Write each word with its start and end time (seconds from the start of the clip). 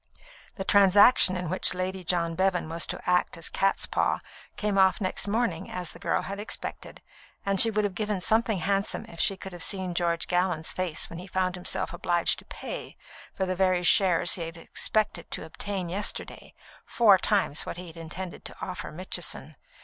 The 0.55 0.63
transaction 0.63 1.35
in 1.37 1.47
which 1.47 1.75
Lady 1.75 2.03
John 2.03 2.33
Bevan 2.33 2.67
was 2.69 2.87
to 2.87 3.07
act 3.07 3.37
as 3.37 3.49
catspaw 3.49 4.17
came 4.57 4.79
off 4.79 4.99
next 4.99 5.27
morning 5.27 5.69
as 5.69 5.93
the 5.93 5.99
girl 5.99 6.23
had 6.23 6.39
expected, 6.39 7.03
and 7.45 7.61
she 7.61 7.69
would 7.69 7.83
have 7.83 7.93
given 7.93 8.19
something 8.19 8.57
handsome 8.57 9.05
if 9.05 9.19
she 9.19 9.37
could 9.37 9.53
have 9.53 9.61
seen 9.61 9.93
George 9.93 10.27
Gallon's 10.27 10.71
face 10.71 11.07
when 11.07 11.19
he 11.19 11.27
found 11.27 11.53
himself 11.53 11.93
obliged 11.93 12.39
to 12.39 12.45
pay, 12.45 12.97
for 13.35 13.45
the 13.45 13.53
very 13.55 13.83
shares 13.83 14.33
he 14.33 14.41
had 14.41 14.57
expected 14.57 15.29
to 15.29 15.45
obtain 15.45 15.87
yesterday, 15.87 16.55
four 16.83 17.19
times 17.19 17.67
what 17.67 17.77
he 17.77 17.85
had 17.85 17.95
intended 17.95 18.43
to 18.45 18.55
offer 18.59 18.91
Mitchison. 18.91 19.55